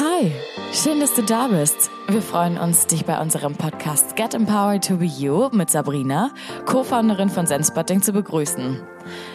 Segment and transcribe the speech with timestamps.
[0.00, 0.30] Hi,
[0.72, 1.90] schön, dass du da bist.
[2.06, 6.30] Wir freuen uns, dich bei unserem Podcast Get Empowered to Be You mit Sabrina,
[6.66, 8.80] Co-Founderin von Zenspotting, zu begrüßen.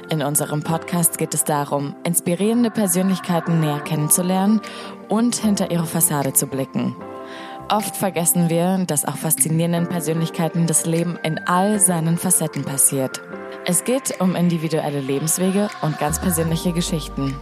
[0.10, 4.62] In unserem Podcast geht es darum, inspirierende Persönlichkeiten näher kennenzulernen
[5.10, 6.96] und hinter ihre Fassade zu blicken.
[7.68, 13.20] Oft vergessen wir, dass auch faszinierenden Persönlichkeiten das Leben in all seinen Facetten passiert.
[13.66, 17.36] Es geht um individuelle Lebenswege und ganz persönliche Geschichten.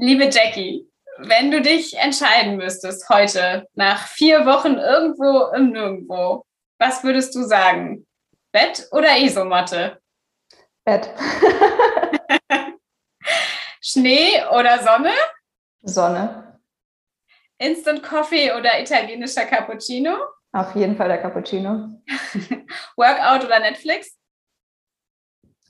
[0.00, 6.46] Liebe Jackie, wenn du dich entscheiden müsstest heute, nach vier Wochen irgendwo im Nirgendwo,
[6.78, 8.06] was würdest du sagen?
[8.52, 10.00] Bett oder Isomatte?
[10.84, 11.10] Bett.
[13.82, 15.14] Schnee oder Sonne?
[15.82, 16.60] Sonne.
[17.58, 20.16] Instant Coffee oder italienischer Cappuccino?
[20.52, 22.00] Auf jeden Fall der Cappuccino.
[22.96, 24.16] Workout oder Netflix?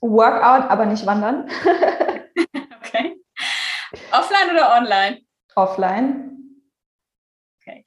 [0.01, 1.49] Workout, aber nicht wandern.
[4.11, 5.21] Offline oder online?
[5.55, 6.63] Offline.
[7.61, 7.85] Okay.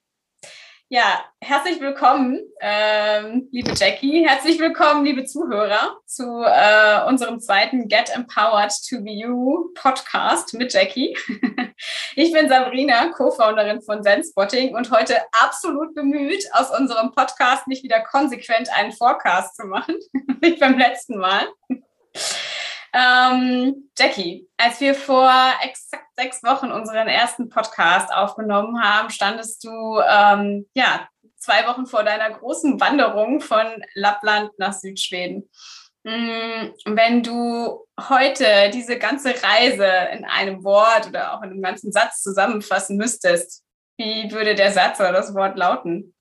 [0.88, 4.24] Ja, herzlich willkommen, ähm, liebe Jackie.
[4.24, 10.72] Herzlich willkommen, liebe Zuhörer, zu äh, unserem zweiten Get Empowered to Be You Podcast mit
[10.72, 11.16] Jackie.
[12.14, 18.00] ich bin Sabrina, Co-Founderin von Zenspotting und heute absolut bemüht, aus unserem Podcast nicht wieder
[18.00, 19.96] konsequent einen Forecast zu machen,
[20.40, 21.48] wie beim letzten Mal.
[22.94, 25.30] Ähm, Jackie, als wir vor
[25.62, 32.04] exakt sechs Wochen unseren ersten Podcast aufgenommen haben, standest du ähm, ja zwei Wochen vor
[32.04, 35.48] deiner großen Wanderung von Lappland nach Südschweden.
[36.04, 41.92] Mm, wenn du heute diese ganze Reise in einem Wort oder auch in einem ganzen
[41.92, 43.64] Satz zusammenfassen müsstest,
[43.96, 46.14] wie würde der Satz oder das Wort lauten?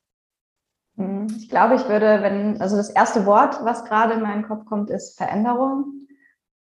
[0.97, 4.65] Hm, ich glaube, ich würde, wenn, also das erste Wort, was gerade in meinen Kopf
[4.65, 6.07] kommt, ist Veränderung.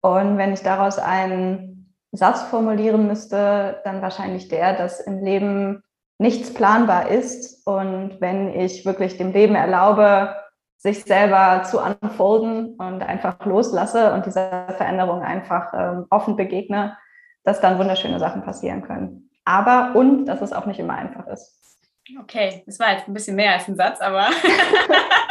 [0.02, 5.82] Und wenn ich daraus einen Satz formulieren müsste, dann wahrscheinlich der, dass im Leben
[6.18, 7.66] nichts planbar ist.
[7.66, 10.34] Und wenn ich wirklich dem Leben erlaube,
[10.76, 16.96] sich selber zu unfolden und einfach loslasse und dieser Veränderung einfach ähm, offen begegne,
[17.44, 19.30] dass dann wunderschöne Sachen passieren können.
[19.44, 21.58] Aber und dass es auch nicht immer einfach ist.
[22.18, 24.26] Okay, das war jetzt ein bisschen mehr als ein Satz, aber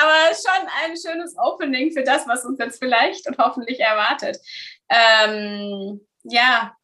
[0.00, 4.38] aber schon ein schönes Opening für das, was uns jetzt vielleicht und hoffentlich erwartet.
[4.88, 6.74] Ähm, ja,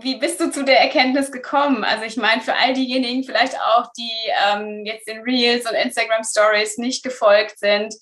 [0.00, 1.84] wie bist du zu der Erkenntnis gekommen?
[1.84, 4.12] Also ich meine, für all diejenigen vielleicht auch, die
[4.46, 7.94] ähm, jetzt den Reels und Instagram Stories nicht gefolgt sind,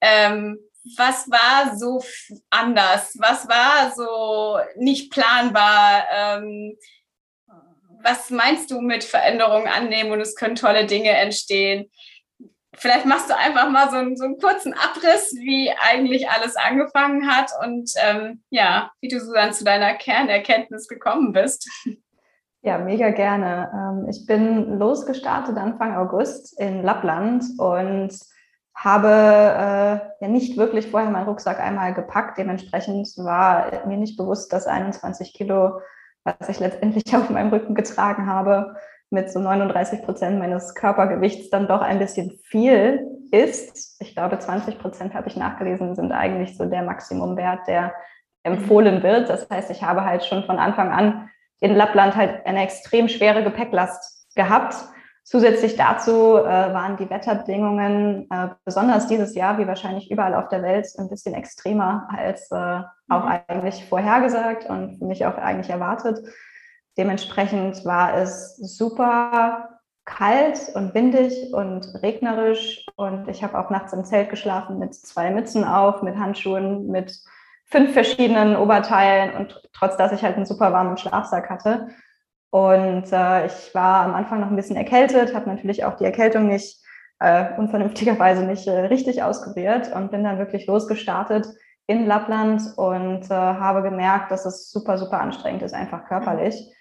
[0.00, 0.58] ähm,
[0.96, 2.02] was war so
[2.50, 3.14] anders?
[3.18, 6.04] Was war so nicht planbar?
[6.12, 6.76] Ähm,
[8.02, 11.90] was meinst du mit Veränderungen annehmen und es können tolle Dinge entstehen?
[12.74, 17.28] Vielleicht machst du einfach mal so einen, so einen kurzen Abriss, wie eigentlich alles angefangen
[17.30, 21.68] hat und ähm, ja, wie du so dann zu deiner Kernerkenntnis gekommen bist.
[22.62, 23.70] Ja, mega gerne.
[23.74, 28.16] Ähm, ich bin losgestartet Anfang August in Lappland und
[28.74, 32.38] habe äh, ja nicht wirklich vorher meinen Rucksack einmal gepackt.
[32.38, 35.80] Dementsprechend war mir nicht bewusst, dass 21 Kilo,
[36.24, 38.76] was ich letztendlich auf meinem Rücken getragen habe,
[39.12, 43.96] mit so 39 Prozent meines Körpergewichts dann doch ein bisschen viel ist.
[44.00, 47.92] Ich glaube, 20 Prozent habe ich nachgelesen, sind eigentlich so der Maximumwert, der
[48.42, 49.28] empfohlen wird.
[49.28, 51.30] Das heißt, ich habe halt schon von Anfang an
[51.60, 54.74] in Lappland halt eine extrem schwere Gepäcklast gehabt.
[55.24, 60.62] Zusätzlich dazu äh, waren die Wetterbedingungen äh, besonders dieses Jahr, wie wahrscheinlich überall auf der
[60.62, 63.40] Welt, ein bisschen extremer als äh, auch mhm.
[63.46, 66.18] eigentlich vorhergesagt und für mich auch eigentlich erwartet.
[66.96, 74.04] Dementsprechend war es super kalt und windig und regnerisch und ich habe auch nachts im
[74.04, 77.20] Zelt geschlafen mit zwei Mützen auf, mit Handschuhen, mit
[77.66, 81.88] fünf verschiedenen Oberteilen und trotz dass ich halt einen super warmen Schlafsack hatte.
[82.50, 86.48] Und äh, ich war am Anfang noch ein bisschen erkältet, habe natürlich auch die Erkältung
[86.48, 86.82] nicht
[87.18, 91.46] äh, unvernünftigerweise nicht äh, richtig ausprobiert und bin dann wirklich losgestartet
[91.86, 96.74] in Lappland und äh, habe gemerkt, dass es super, super anstrengend ist, einfach körperlich.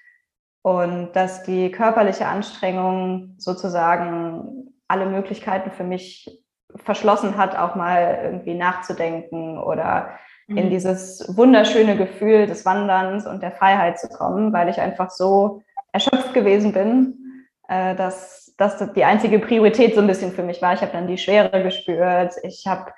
[0.64, 6.44] Und dass die körperliche Anstrengung sozusagen alle Möglichkeiten für mich
[6.76, 10.12] verschlossen hat, auch mal irgendwie nachzudenken oder
[10.48, 10.58] mhm.
[10.58, 15.62] in dieses wunderschöne Gefühl des Wanderns und der Freiheit zu kommen, weil ich einfach so
[15.92, 20.74] erschöpft gewesen bin, äh, dass das die einzige Priorität so ein bisschen für mich war.
[20.74, 22.92] Ich habe dann die Schwere gespürt, ich habe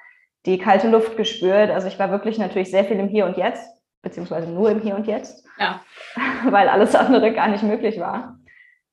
[0.46, 1.72] die kalte Luft gespürt.
[1.72, 3.66] Also ich war wirklich natürlich sehr viel im Hier und Jetzt
[4.04, 5.82] beziehungsweise nur im Hier und Jetzt, ja.
[6.52, 8.38] weil alles andere gar nicht möglich war.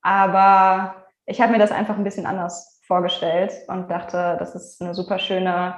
[0.01, 4.95] Aber ich habe mir das einfach ein bisschen anders vorgestellt und dachte, das ist eine
[4.95, 5.75] super schöne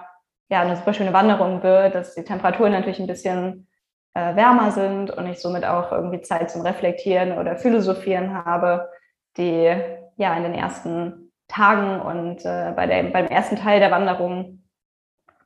[0.52, 3.69] ja, eine super schöne Wanderung wird, dass die Temperaturen natürlich ein bisschen
[4.12, 8.90] äh, wärmer sind und ich somit auch irgendwie Zeit zum Reflektieren oder Philosophieren habe,
[9.38, 9.75] die
[10.19, 14.62] ja in den ersten Tagen und äh, bei der, beim ersten Teil der Wanderung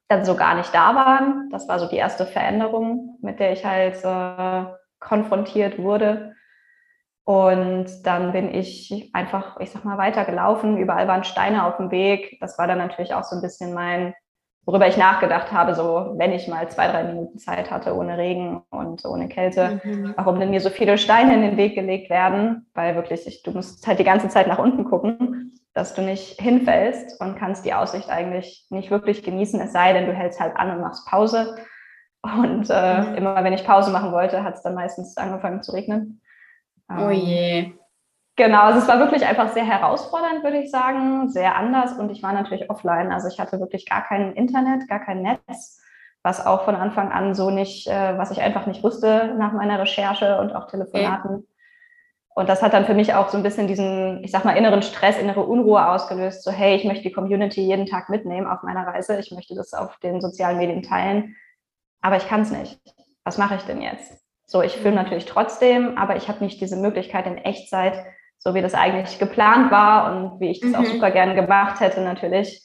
[0.08, 1.50] dann so gar nicht da waren.
[1.50, 6.34] Das war so die erste Veränderung, mit der ich halt äh, konfrontiert wurde.
[7.24, 10.78] Und dann bin ich einfach, ich sag mal, weitergelaufen.
[10.78, 12.38] Überall waren Steine auf dem Weg.
[12.40, 14.14] Das war dann natürlich auch so ein bisschen mein
[14.66, 18.62] worüber ich nachgedacht habe, so wenn ich mal zwei, drei Minuten Zeit hatte ohne Regen
[18.70, 20.12] und ohne Kälte, mhm.
[20.16, 23.52] warum denn mir so viele Steine in den Weg gelegt werden, weil wirklich, ich, du
[23.52, 27.74] musst halt die ganze Zeit nach unten gucken, dass du nicht hinfällst und kannst die
[27.74, 31.54] Aussicht eigentlich nicht wirklich genießen, es sei denn, du hältst halt an und machst Pause.
[32.22, 33.14] Und äh, mhm.
[33.14, 36.20] immer wenn ich Pause machen wollte, hat es dann meistens angefangen zu regnen.
[36.88, 37.72] Oh je.
[38.36, 42.22] Genau, also es war wirklich einfach sehr herausfordernd, würde ich sagen, sehr anders und ich
[42.22, 43.10] war natürlich offline.
[43.10, 45.80] Also ich hatte wirklich gar kein Internet, gar kein Netz,
[46.22, 49.80] was auch von Anfang an so nicht, äh, was ich einfach nicht wusste nach meiner
[49.80, 51.36] Recherche und auch Telefonaten.
[51.36, 51.46] Okay.
[52.34, 54.82] Und das hat dann für mich auch so ein bisschen diesen, ich sag mal, inneren
[54.82, 56.44] Stress, innere Unruhe ausgelöst.
[56.44, 59.18] So, hey, ich möchte die Community jeden Tag mitnehmen auf meiner Reise.
[59.18, 61.34] Ich möchte das auf den sozialen Medien teilen.
[62.00, 62.80] Aber ich kann es nicht.
[63.24, 64.12] Was mache ich denn jetzt?
[64.44, 68.04] So, ich filme natürlich trotzdem, aber ich habe nicht diese Möglichkeit in Echtzeit
[68.38, 70.76] so wie das eigentlich geplant war und wie ich das mhm.
[70.76, 72.62] auch super gerne gemacht hätte, natürlich,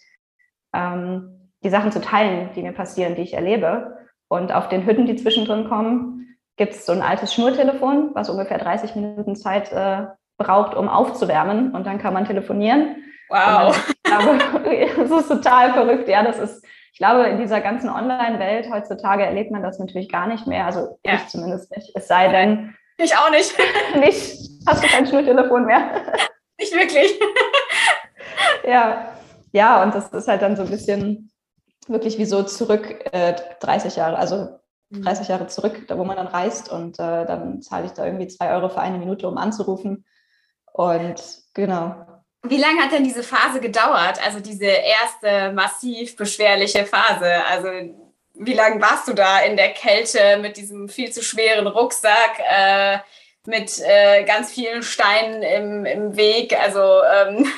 [0.74, 3.98] ähm, die Sachen zu teilen, die mir passieren, die ich erlebe.
[4.28, 8.60] Und auf den Hütten, die zwischendrin kommen, gibt es so ein altes Schnurtelefon, was ungefähr
[8.60, 10.06] 30 Minuten Zeit äh,
[10.38, 11.74] braucht, um aufzuwärmen.
[11.74, 12.98] Und dann kann man telefonieren.
[13.30, 13.76] Wow.
[14.98, 16.08] das ist total verrückt.
[16.08, 20.28] Ja, das ist, ich glaube, in dieser ganzen Online-Welt heutzutage erlebt man das natürlich gar
[20.28, 20.66] nicht mehr.
[20.66, 21.16] Also ja.
[21.16, 21.92] ich zumindest nicht.
[21.96, 23.54] Es sei denn, ich auch nicht.
[24.00, 24.38] nicht.
[24.68, 25.90] Hast du kein Schnurtelefon mehr?
[26.60, 27.20] Nicht wirklich.
[28.68, 29.16] ja.
[29.52, 31.32] Ja, und das ist halt dann so ein bisschen
[31.88, 34.60] wirklich wie so zurück äh, 30 Jahre, also
[34.92, 35.32] 30 mhm.
[35.32, 38.54] Jahre zurück, da wo man dann reist und äh, dann zahle ich da irgendwie zwei
[38.54, 40.06] Euro für eine Minute, um anzurufen.
[40.72, 41.22] Und
[41.56, 42.11] genau.
[42.44, 44.24] Wie lange hat denn diese Phase gedauert?
[44.26, 47.46] Also diese erste massiv beschwerliche Phase?
[47.46, 47.68] Also
[48.34, 52.98] wie lange warst du da in der Kälte mit diesem viel zu schweren Rucksack, äh,
[53.46, 57.52] mit äh, ganz vielen Steinen im, im Weg, also ähm,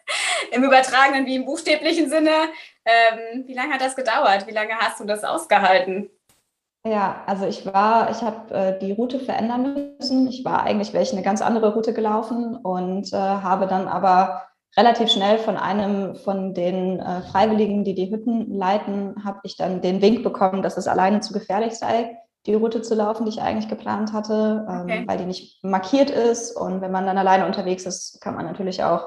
[0.52, 2.48] im übertragenen wie im buchstäblichen Sinne?
[2.84, 4.46] Ähm, wie lange hat das gedauert?
[4.46, 6.10] Wie lange hast du das ausgehalten?
[6.84, 10.28] Ja, also ich war, ich habe äh, die Route verändern müssen.
[10.28, 14.44] Ich war eigentlich welche eine ganz andere Route gelaufen und äh, habe dann aber
[14.76, 19.82] relativ schnell von einem von den äh, Freiwilligen, die die Hütten leiten, habe ich dann
[19.82, 22.16] den Wink bekommen, dass es alleine zu gefährlich sei,
[22.46, 25.04] die Route zu laufen, die ich eigentlich geplant hatte, ähm, okay.
[25.06, 26.56] weil die nicht markiert ist.
[26.56, 29.06] Und wenn man dann alleine unterwegs ist, kann man natürlich auch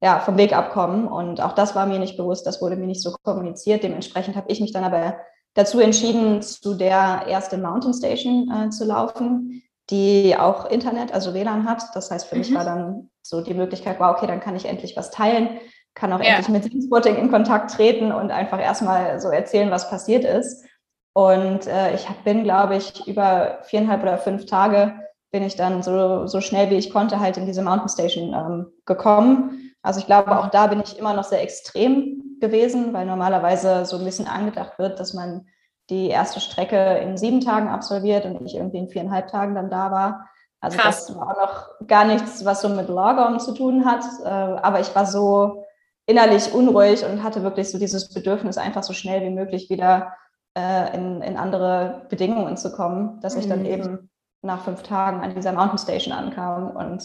[0.00, 1.06] ja, vom Weg abkommen.
[1.06, 3.82] Und auch das war mir nicht bewusst, das wurde mir nicht so kommuniziert.
[3.82, 5.16] Dementsprechend habe ich mich dann aber
[5.54, 11.68] dazu entschieden, zu der ersten Mountain Station äh, zu laufen, die auch Internet, also WLAN
[11.68, 11.82] hat.
[11.94, 12.40] Das heißt, für mhm.
[12.40, 15.60] mich war dann so die Möglichkeit, wow, okay, dann kann ich endlich was teilen,
[15.94, 16.36] kann auch ja.
[16.36, 20.64] endlich mit Spotting in Kontakt treten und einfach erstmal so erzählen, was passiert ist.
[21.12, 24.94] Und äh, ich bin, glaube ich, über viereinhalb oder fünf Tage
[25.30, 28.66] bin ich dann so, so schnell wie ich konnte halt in diese Mountain Station ähm,
[28.86, 29.72] gekommen.
[29.82, 33.96] Also ich glaube, auch da bin ich immer noch sehr extrem gewesen, weil normalerweise so
[33.96, 35.46] ein bisschen angedacht wird, dass man
[35.90, 39.90] die erste Strecke in sieben Tagen absolviert und ich irgendwie in viereinhalb Tagen dann da
[39.90, 40.28] war.
[40.60, 41.06] Also Krass.
[41.06, 44.04] das war auch noch gar nichts, was so mit Lagom zu tun hat.
[44.24, 45.64] Äh, aber ich war so
[46.06, 50.14] innerlich unruhig und hatte wirklich so dieses Bedürfnis, einfach so schnell wie möglich wieder
[50.56, 53.66] äh, in, in andere Bedingungen zu kommen, dass ich dann mhm.
[53.66, 54.10] eben
[54.42, 57.02] nach fünf Tagen an dieser Mountain Station ankam und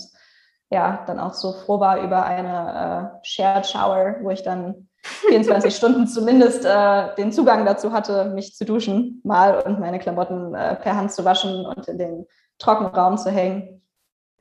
[0.72, 4.88] ja, dann auch so froh war über eine äh, Shared Shower, wo ich dann
[5.28, 10.54] 24 Stunden zumindest äh, den Zugang dazu hatte, mich zu duschen mal und meine Klamotten
[10.54, 12.25] äh, per Hand zu waschen und in den
[12.58, 13.82] Trockenraum zu hängen.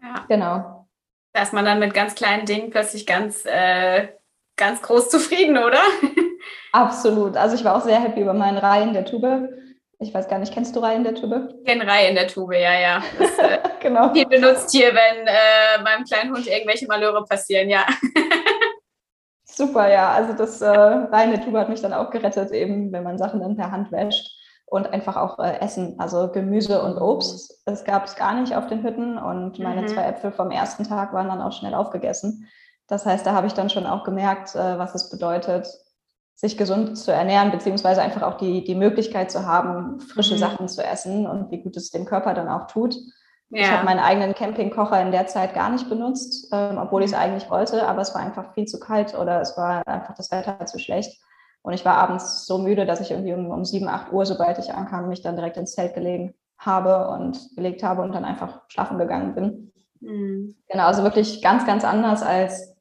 [0.02, 0.24] Ja.
[0.28, 0.88] Genau.
[1.32, 4.08] Da ist man dann mit ganz kleinen Dingen plötzlich ganz, äh,
[4.56, 5.80] ganz groß zufrieden, oder?
[6.72, 7.36] Absolut.
[7.36, 9.48] Also ich war auch sehr happy über meinen Reihen der Tube.
[10.00, 11.54] Ich weiß gar nicht, kennst du Reihen der Tube?
[11.58, 13.02] Ich kenne Reihe in der Tube, ja, ja.
[13.18, 14.12] Das, äh, genau.
[14.12, 17.84] Die benutzt hier, wenn äh, meinem kleinen Hund irgendwelche Malöre passieren, ja.
[19.58, 20.12] Super, ja.
[20.12, 23.56] Also das äh, reine Tube hat mich dann auch gerettet, eben wenn man Sachen dann
[23.56, 27.60] per Hand wäscht und einfach auch äh, Essen, also Gemüse und Obst.
[27.66, 29.88] Das gab es gar nicht auf den Hütten und meine mhm.
[29.88, 32.46] zwei Äpfel vom ersten Tag waren dann auch schnell aufgegessen.
[32.86, 35.66] Das heißt, da habe ich dann schon auch gemerkt, äh, was es bedeutet,
[36.36, 40.38] sich gesund zu ernähren, beziehungsweise einfach auch die, die Möglichkeit zu haben, frische mhm.
[40.38, 42.94] Sachen zu essen und wie gut es dem Körper dann auch tut.
[43.50, 43.62] Ja.
[43.62, 47.16] Ich habe meinen eigenen Campingkocher in der Zeit gar nicht benutzt, ähm, obwohl ich es
[47.16, 47.22] mhm.
[47.22, 50.66] eigentlich wollte, aber es war einfach viel zu kalt oder es war einfach das Wetter
[50.66, 51.18] zu schlecht.
[51.62, 54.58] Und ich war abends so müde, dass ich irgendwie um, um 7, 8 Uhr, sobald
[54.58, 58.62] ich ankam, mich dann direkt ins Zelt gelegen habe und gelegt habe und dann einfach
[58.68, 59.72] schlafen gegangen bin.
[60.00, 60.56] Mhm.
[60.68, 62.74] Genau, also wirklich ganz, ganz anders als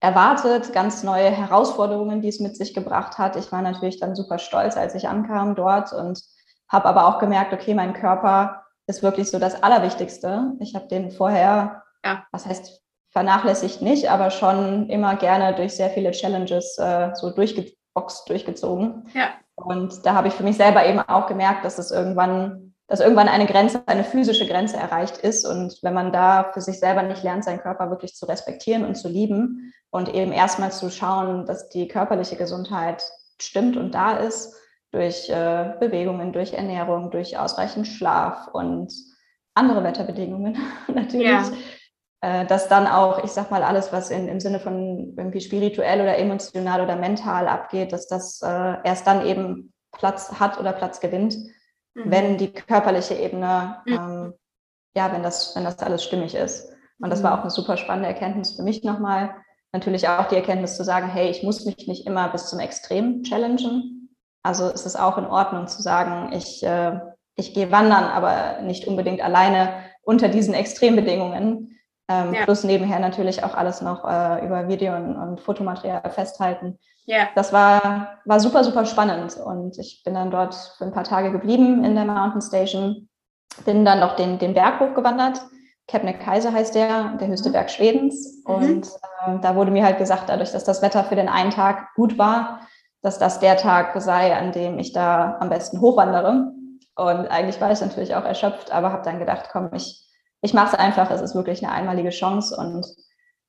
[0.00, 3.36] erwartet, ganz neue Herausforderungen, die es mit sich gebracht hat.
[3.36, 6.20] Ich war natürlich dann super stolz, als ich ankam dort und
[6.68, 10.52] habe aber auch gemerkt, okay, mein Körper ist wirklich so das Allerwichtigste.
[10.60, 12.26] Ich habe den vorher, ja.
[12.32, 18.28] was heißt vernachlässigt nicht, aber schon immer gerne durch sehr viele Challenges äh, so durchgeboxt,
[18.28, 19.08] durchgezogen.
[19.14, 19.30] Ja.
[19.56, 23.28] Und da habe ich für mich selber eben auch gemerkt, dass es irgendwann, dass irgendwann
[23.28, 25.44] eine Grenze, eine physische Grenze erreicht ist.
[25.46, 28.94] Und wenn man da für sich selber nicht lernt, seinen Körper wirklich zu respektieren und
[28.94, 33.02] zu lieben und eben erstmal zu schauen, dass die körperliche Gesundheit
[33.40, 34.54] stimmt und da ist,
[34.90, 38.92] durch äh, Bewegungen, durch Ernährung, durch ausreichend Schlaf und
[39.54, 40.56] andere Wetterbedingungen
[40.88, 41.26] natürlich.
[41.26, 41.50] Ja.
[42.20, 46.00] Äh, dass dann auch, ich sag mal, alles, was in, im Sinne von irgendwie spirituell
[46.00, 50.98] oder emotional oder mental abgeht, dass das äh, erst dann eben Platz hat oder Platz
[51.00, 51.36] gewinnt,
[51.94, 52.10] mhm.
[52.10, 53.92] wenn die körperliche Ebene, mhm.
[53.92, 54.34] ähm,
[54.96, 56.72] ja, wenn das, wenn das alles stimmig ist.
[57.00, 57.38] Und das war mhm.
[57.38, 59.36] auch eine super spannende Erkenntnis für mich nochmal.
[59.72, 63.22] Natürlich auch die Erkenntnis zu sagen, hey, ich muss mich nicht immer bis zum Extrem
[63.22, 63.97] challengen,
[64.42, 66.98] also ist es auch in Ordnung zu sagen, ich, äh,
[67.36, 69.70] ich gehe wandern, aber nicht unbedingt alleine
[70.02, 71.78] unter diesen Extrembedingungen.
[72.10, 72.44] Ähm, ja.
[72.44, 76.78] Plus nebenher natürlich auch alles noch äh, über Video und, und, Fotomaterial festhalten.
[77.04, 77.28] Ja.
[77.34, 79.36] Das war, war super, super spannend.
[79.36, 83.08] Und ich bin dann dort für ein paar Tage geblieben in der Mountain Station.
[83.66, 85.42] Bin dann noch den, den Berg hochgewandert.
[85.86, 87.52] Kebnekaise heißt der, der höchste mhm.
[87.52, 88.42] Berg Schwedens.
[88.46, 88.54] Mhm.
[88.54, 88.86] Und
[89.26, 92.16] äh, da wurde mir halt gesagt, dadurch, dass das Wetter für den einen Tag gut
[92.16, 92.60] war,
[93.02, 96.52] dass das der Tag sei, an dem ich da am besten hochwandere.
[96.96, 100.04] Und eigentlich war ich natürlich auch erschöpft, aber habe dann gedacht, komm, ich,
[100.40, 102.56] ich mache es einfach, es ist wirklich eine einmalige Chance.
[102.56, 102.86] Und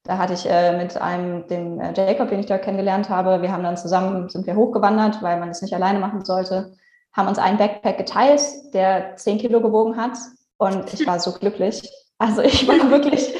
[0.03, 3.51] da hatte ich äh, mit einem, dem äh, Jacob, den ich dort kennengelernt habe, wir
[3.51, 6.73] haben dann zusammen, sind wir hochgewandert, weil man es nicht alleine machen sollte,
[7.13, 8.41] haben uns einen Backpack geteilt,
[8.73, 10.17] der zehn Kilo gewogen hat.
[10.57, 11.81] Und ich war so glücklich.
[12.17, 13.33] Also ich war wirklich,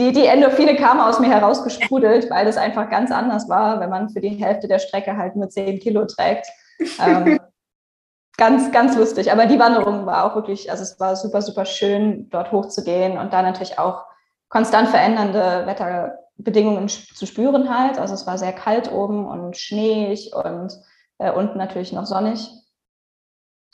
[0.00, 4.08] die, die Endorphine kamen aus mir herausgesprudelt, weil das einfach ganz anders war, wenn man
[4.08, 6.46] für die Hälfte der Strecke halt nur 10 Kilo trägt.
[6.98, 7.38] Ähm,
[8.38, 9.30] ganz, ganz lustig.
[9.30, 13.34] Aber die Wanderung war auch wirklich, also es war super, super schön, dort hochzugehen und
[13.34, 14.06] da natürlich auch
[14.48, 17.98] konstant verändernde Wetterbedingungen zu spüren halt.
[17.98, 20.72] Also es war sehr kalt oben und schneeig und
[21.18, 22.50] äh, unten natürlich noch sonnig.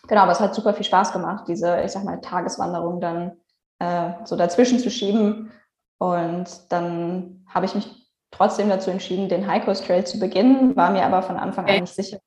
[0.09, 3.37] Genau, aber es hat super viel Spaß gemacht, diese, ich sag mal, Tageswanderung dann
[3.79, 5.53] äh, so dazwischen zu schieben
[5.99, 10.91] und dann habe ich mich trotzdem dazu entschieden, den High Coast Trail zu beginnen, war
[10.91, 12.19] mir aber von Anfang an nicht sicher,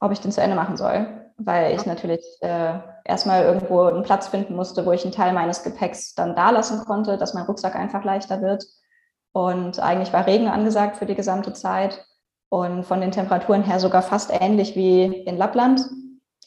[0.00, 4.28] ob ich den zu Ende machen soll, weil ich natürlich äh, erstmal irgendwo einen Platz
[4.28, 7.74] finden musste, wo ich einen Teil meines Gepäcks dann da lassen konnte, dass mein Rucksack
[7.74, 8.64] einfach leichter wird.
[9.32, 12.04] Und eigentlich war Regen angesagt für die gesamte Zeit
[12.48, 15.80] und von den Temperaturen her sogar fast ähnlich wie in Lappland.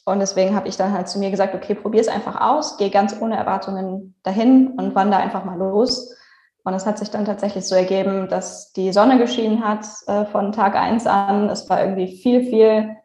[0.04, 2.90] Und deswegen habe ich dann halt zu mir gesagt, okay, probier es einfach aus, geh
[2.90, 6.14] ganz ohne Erwartungen dahin und wander einfach mal los.
[6.62, 10.52] Und es hat sich dann tatsächlich so ergeben, dass die Sonne geschienen hat äh, von
[10.52, 11.48] Tag eins an.
[11.48, 12.96] Es war irgendwie viel, viel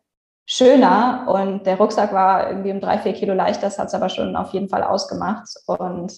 [0.45, 3.67] schöner und der Rucksack war irgendwie um drei, vier Kilo leichter.
[3.67, 5.47] Das hat es aber schon auf jeden Fall ausgemacht.
[5.67, 6.17] Und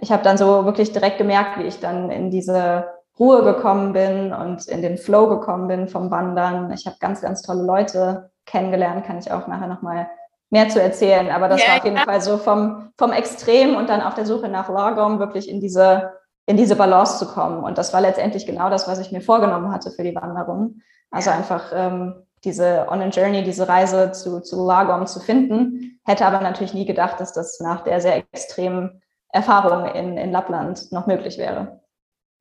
[0.00, 2.86] ich habe dann so wirklich direkt gemerkt, wie ich dann in diese
[3.18, 6.72] Ruhe gekommen bin und in den Flow gekommen bin vom Wandern.
[6.72, 10.08] Ich habe ganz, ganz tolle Leute kennengelernt, kann ich auch nachher nochmal
[10.50, 11.30] mehr zu erzählen.
[11.30, 12.04] Aber das ja, war auf jeden ja.
[12.04, 16.12] Fall so vom, vom Extrem und dann auf der Suche nach Lagom wirklich in diese,
[16.46, 17.62] in diese Balance zu kommen.
[17.62, 20.80] Und das war letztendlich genau das, was ich mir vorgenommen hatte für die Wanderung.
[21.10, 21.36] Also ja.
[21.36, 26.00] einfach ähm, diese On a Journey, diese Reise zu, zu Lagom zu finden.
[26.04, 30.90] Hätte aber natürlich nie gedacht, dass das nach der sehr extremen Erfahrung in, in Lappland
[30.90, 31.79] noch möglich wäre.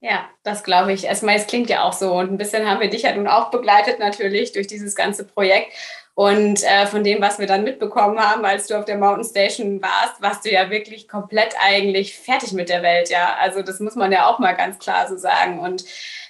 [0.02, 1.04] Ja, das glaube ich.
[1.04, 2.14] Erstmal, es klingt ja auch so.
[2.14, 5.74] Und ein bisschen haben wir dich ja nun auch begleitet natürlich durch dieses ganze Projekt.
[6.16, 9.82] Und äh, von dem, was wir dann mitbekommen haben, als du auf der Mountain Station
[9.82, 13.38] warst, warst du ja wirklich komplett eigentlich fertig mit der Welt, ja.
[13.40, 15.60] Also das muss man ja auch mal ganz klar so sagen.
[15.60, 15.86] Und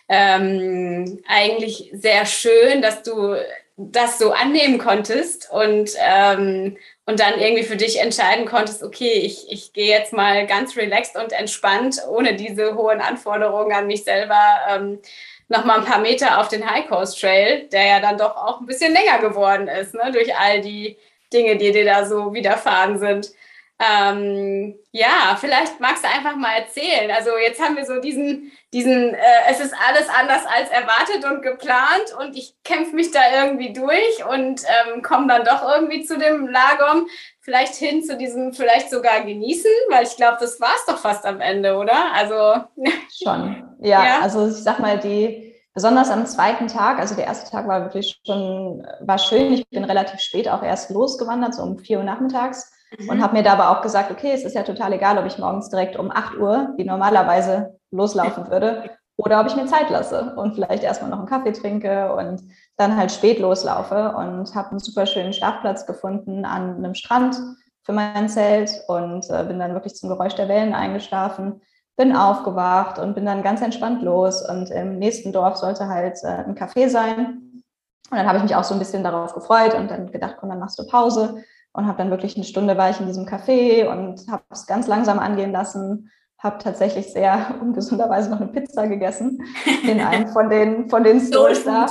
[0.08, 3.36] ähm, eigentlich sehr schön, dass du
[3.78, 6.78] das so annehmen konntest und ähm,
[7.10, 11.16] und dann irgendwie für dich entscheiden konntest, okay, ich, ich gehe jetzt mal ganz relaxed
[11.16, 14.40] und entspannt, ohne diese hohen Anforderungen an mich selber,
[14.70, 15.00] ähm,
[15.48, 18.60] noch mal ein paar Meter auf den High Coast Trail, der ja dann doch auch
[18.60, 20.98] ein bisschen länger geworden ist, ne, durch all die
[21.34, 23.32] Dinge, die dir da so widerfahren sind.
[23.82, 27.10] Ähm, ja, vielleicht magst du einfach mal erzählen.
[27.12, 29.20] Also jetzt haben wir so diesen, diesen, äh,
[29.50, 34.26] es ist alles anders als erwartet und geplant und ich kämpfe mich da irgendwie durch
[34.30, 37.08] und ähm, komme dann doch irgendwie zu dem Lagom,
[37.40, 41.26] vielleicht hin zu diesem, vielleicht sogar genießen, weil ich glaube, das war es doch fast
[41.26, 42.14] am Ende, oder?
[42.14, 42.66] Also
[43.24, 43.64] schon.
[43.82, 47.66] Ja, ja, also ich sag mal, die besonders am zweiten Tag, also der erste Tag
[47.66, 49.54] war wirklich schon, war schön.
[49.54, 52.74] Ich bin relativ spät auch erst losgewandert, so um vier Uhr nachmittags.
[52.98, 53.10] Mhm.
[53.10, 55.70] Und habe mir dabei auch gesagt, okay, es ist ja total egal, ob ich morgens
[55.70, 60.56] direkt um 8 Uhr, wie normalerweise loslaufen würde, oder ob ich mir Zeit lasse und
[60.56, 62.42] vielleicht erstmal noch einen Kaffee trinke und
[62.78, 67.36] dann halt spät loslaufe und habe einen super schönen Schlafplatz gefunden an einem Strand
[67.84, 71.62] für mein Zelt und äh, bin dann wirklich zum Geräusch der Wellen eingeschlafen,
[71.98, 76.28] bin aufgewacht und bin dann ganz entspannt los und im nächsten Dorf sollte halt äh,
[76.28, 77.64] ein Café sein.
[78.10, 80.50] Und dann habe ich mich auch so ein bisschen darauf gefreut und dann gedacht, komm,
[80.50, 81.44] dann machst du Pause
[81.80, 84.88] und habe dann wirklich eine Stunde war ich in diesem Café und habe es ganz
[84.88, 89.44] langsam angehen lassen, habe tatsächlich sehr ungesunderweise noch eine Pizza gegessen
[89.84, 91.88] in einem von den, von den Stores da.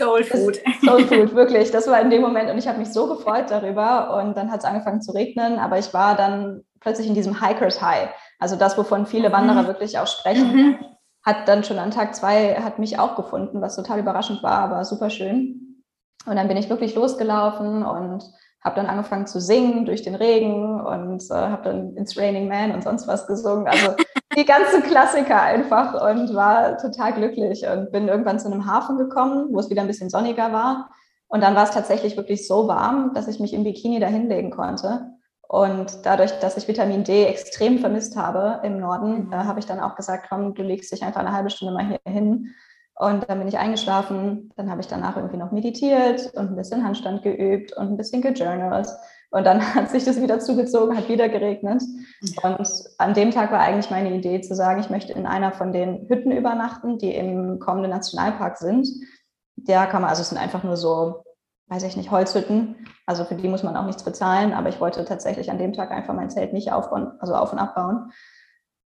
[0.00, 0.60] Soul Food.
[0.84, 1.70] Soul Food, wirklich.
[1.70, 4.60] Das war in dem Moment und ich habe mich so gefreut darüber und dann hat
[4.60, 8.08] es angefangen zu regnen, aber ich war dann plötzlich in diesem Hikers High.
[8.38, 9.66] Also das, wovon viele Wanderer mhm.
[9.66, 10.78] wirklich auch sprechen, mhm.
[11.24, 14.84] hat dann schon an Tag zwei, hat mich auch gefunden, was total überraschend war, aber
[14.84, 15.84] super schön.
[16.26, 18.22] Und dann bin ich wirklich losgelaufen und
[18.62, 22.72] habe dann angefangen zu singen durch den Regen und äh, habe dann It's Raining Man
[22.72, 23.68] und sonst was gesungen.
[23.68, 23.94] Also
[24.36, 29.48] die ganzen Klassiker einfach und war total glücklich und bin irgendwann zu einem Hafen gekommen,
[29.50, 30.90] wo es wieder ein bisschen sonniger war.
[31.28, 34.50] Und dann war es tatsächlich wirklich so warm, dass ich mich im Bikini da hinlegen
[34.50, 35.12] konnte.
[35.46, 39.80] Und dadurch, dass ich Vitamin D extrem vermisst habe im Norden, äh, habe ich dann
[39.80, 42.54] auch gesagt, komm, du legst dich einfach eine halbe Stunde mal hier hin
[42.98, 44.52] und dann bin ich eingeschlafen.
[44.56, 48.22] Dann habe ich danach irgendwie noch meditiert und ein bisschen Handstand geübt und ein bisschen
[48.22, 48.88] gejournalt.
[49.30, 51.82] Und dann hat sich das wieder zugezogen, hat wieder geregnet.
[52.42, 55.72] Und an dem Tag war eigentlich meine Idee zu sagen, ich möchte in einer von
[55.72, 58.88] den Hütten übernachten, die im kommenden Nationalpark sind.
[59.56, 61.22] Da kann man, also es sind einfach nur so,
[61.68, 62.84] weiß ich nicht, Holzhütten.
[63.06, 64.52] Also für die muss man auch nichts bezahlen.
[64.52, 67.60] Aber ich wollte tatsächlich an dem Tag einfach mein Zelt nicht aufbauen, also auf- und
[67.60, 68.10] abbauen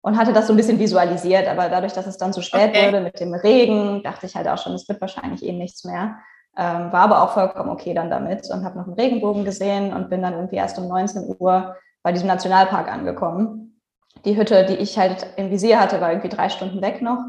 [0.03, 1.49] und hatte das so ein bisschen visualisiert.
[1.49, 2.87] Aber dadurch, dass es dann so spät okay.
[2.87, 6.19] wurde mit dem Regen, dachte ich halt auch schon, es wird wahrscheinlich eh nichts mehr.
[6.57, 10.11] Ähm, war aber auch vollkommen okay dann damit und habe noch einen Regenbogen gesehen und
[10.11, 13.81] bin dann irgendwie erst um 19 Uhr bei diesem Nationalpark angekommen.
[14.27, 17.25] Die Hütte, die ich halt im Visier hatte, war irgendwie drei Stunden weg noch.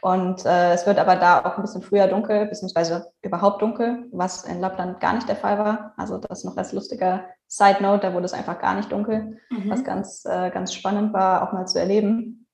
[0.00, 4.44] Und äh, es wird aber da auch ein bisschen früher dunkel, beziehungsweise überhaupt dunkel, was
[4.44, 5.94] in Lappland gar nicht der Fall war.
[5.96, 9.38] Also das ist noch als lustiger Side Note, da wurde es einfach gar nicht dunkel,
[9.50, 9.70] mhm.
[9.70, 12.46] was ganz, äh, ganz spannend war, auch mal zu erleben.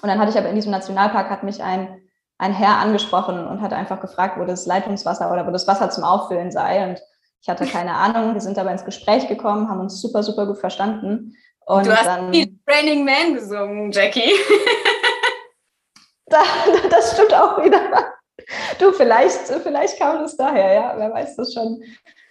[0.00, 2.00] Und dann hatte ich aber in diesem Nationalpark, hat mich ein,
[2.38, 6.04] ein Herr angesprochen und hat einfach gefragt, wo das Leitungswasser oder wo das Wasser zum
[6.04, 6.88] Auffüllen sei.
[6.88, 7.02] Und
[7.42, 8.34] ich hatte keine Ahnung.
[8.34, 11.34] Wir sind aber ins Gespräch gekommen, haben uns super, super gut verstanden.
[11.66, 14.32] Und du hast dann, Training Man gesungen, Jackie.
[16.28, 16.42] Da,
[16.90, 17.80] das stimmt auch wieder.
[18.78, 21.82] Du, vielleicht, vielleicht kam das daher, ja, wer weiß das schon.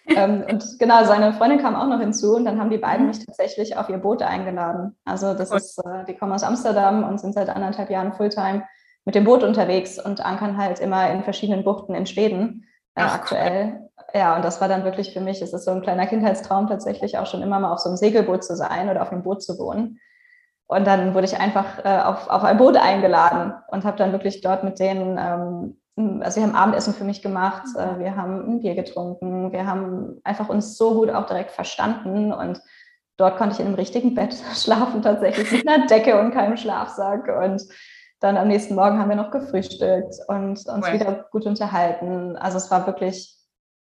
[0.07, 3.07] ähm, und genau, seine Freundin kam auch noch hinzu und dann haben die beiden mhm.
[3.09, 4.95] mich tatsächlich auf ihr Boot eingeladen.
[5.05, 5.57] Also das cool.
[5.57, 8.63] ist, äh, die kommen aus Amsterdam und sind seit anderthalb Jahren Fulltime
[9.05, 13.15] mit dem Boot unterwegs und ankern halt immer in verschiedenen Buchten in Schweden äh, Ach,
[13.15, 13.79] aktuell.
[13.79, 13.87] Cool.
[14.13, 17.17] Ja, und das war dann wirklich für mich, es ist so ein kleiner Kindheitstraum tatsächlich
[17.17, 19.59] auch schon immer mal auf so einem Segelboot zu sein oder auf einem Boot zu
[19.59, 19.99] wohnen.
[20.67, 24.41] Und dann wurde ich einfach äh, auf, auf ein Boot eingeladen und habe dann wirklich
[24.41, 28.59] dort mit denen, ähm, also wir haben Abendessen für mich gemacht, äh, wir haben ein
[28.59, 32.61] Bier getrunken, wir haben einfach uns so gut auch direkt verstanden und
[33.15, 37.27] dort konnte ich in einem richtigen Bett schlafen, tatsächlich mit einer Decke und keinem Schlafsack.
[37.41, 37.63] Und
[38.19, 40.93] dann am nächsten Morgen haben wir noch gefrühstückt und uns cool.
[40.93, 42.35] wieder gut unterhalten.
[42.35, 43.35] Also es war wirklich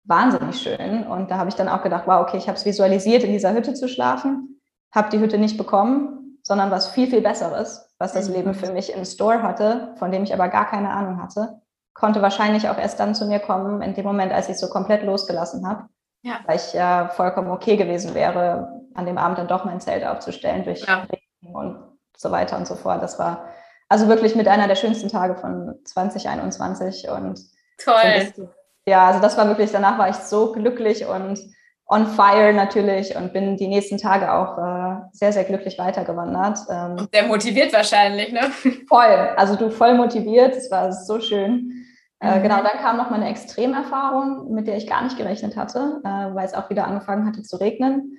[0.04, 1.04] wahnsinnig schön.
[1.04, 3.52] Und da habe ich dann auch gedacht, wow, okay, ich habe es visualisiert, in dieser
[3.54, 4.60] Hütte zu schlafen,
[4.94, 6.15] habe die Hütte nicht bekommen,
[6.46, 8.54] sondern was viel, viel Besseres, was das Leben mhm.
[8.54, 11.60] für mich im Store hatte, von dem ich aber gar keine Ahnung hatte,
[11.92, 15.02] konnte wahrscheinlich auch erst dann zu mir kommen, in dem Moment, als ich so komplett
[15.02, 15.88] losgelassen habe.
[16.22, 16.38] Ja.
[16.46, 20.62] Weil ich ja vollkommen okay gewesen wäre, an dem Abend dann doch mein Zelt aufzustellen
[20.62, 21.02] durch ja.
[21.10, 23.02] Regen und so weiter und so fort.
[23.02, 23.48] Das war
[23.88, 27.40] also wirklich mit einer der schönsten Tage von 2021 und
[27.78, 28.32] toll.
[28.36, 28.48] So
[28.86, 31.40] ja, also das war wirklich, danach war ich so glücklich und
[31.88, 36.58] on fire natürlich und bin die nächsten Tage auch äh, sehr, sehr glücklich weitergewandert.
[36.68, 38.50] Ähm, sehr motiviert wahrscheinlich, ne?
[38.88, 41.86] Voll, also du voll motiviert, es war so schön.
[42.20, 42.42] Äh, mhm.
[42.42, 46.34] Genau, dann kam noch mal eine Extremerfahrung, mit der ich gar nicht gerechnet hatte, äh,
[46.34, 48.16] weil es auch wieder angefangen hatte zu regnen.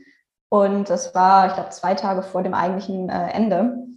[0.50, 3.88] Und das war, ich glaube, zwei Tage vor dem eigentlichen äh, Ende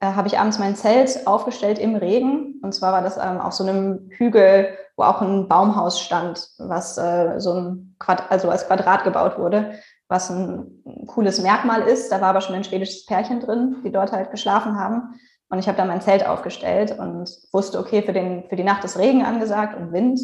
[0.00, 2.60] äh, habe ich abends mein Zelt aufgestellt im Regen.
[2.62, 6.98] Und zwar war das ähm, auf so einem Hügel, wo auch ein Baumhaus stand, was
[6.98, 12.10] äh, so ein Quad also als Quadrat gebaut wurde, was ein, cooles Merkmal ist.
[12.10, 15.14] Da war aber schon ein schwedisches Pärchen drin, die dort halt geschlafen haben.
[15.48, 18.84] Und ich habe da mein Zelt aufgestellt und wusste, okay, für, den, für die Nacht
[18.84, 20.20] ist Regen angesagt und Wind.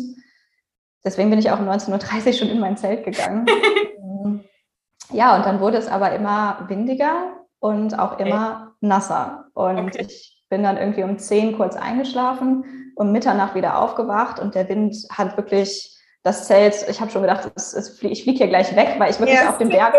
[1.05, 3.47] Deswegen bin ich auch um 19.30 Uhr schon in mein Zelt gegangen.
[5.11, 9.47] ja, und dann wurde es aber immer windiger und auch immer nasser.
[9.55, 10.07] Und okay.
[10.07, 14.95] ich bin dann irgendwie um 10 kurz eingeschlafen, um Mitternacht wieder aufgewacht und der Wind
[15.11, 18.95] hat wirklich das Zelt, ich habe schon gedacht, es, es, ich fliege hier gleich weg,
[18.99, 19.95] weil ich wirklich ja, auf dem Berg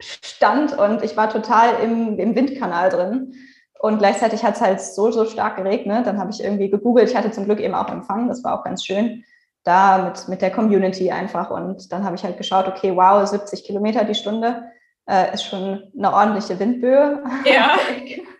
[0.00, 3.34] stand und ich war total im, im Windkanal drin.
[3.80, 6.06] Und gleichzeitig hat es halt so, so stark geregnet.
[6.06, 7.10] Dann habe ich irgendwie gegoogelt.
[7.10, 8.28] Ich hatte zum Glück eben auch Empfang.
[8.28, 9.24] Das war auch ganz schön.
[9.64, 11.50] Da mit, mit der Community einfach.
[11.50, 14.62] Und dann habe ich halt geschaut, okay, wow, 70 Kilometer die Stunde
[15.06, 17.24] äh, ist schon eine ordentliche Windböe.
[17.44, 17.76] Ja.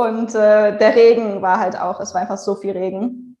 [0.00, 3.36] und äh, der Regen war halt auch, es war einfach so viel Regen.